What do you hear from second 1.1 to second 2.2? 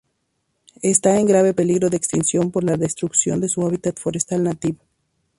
en grave peligro de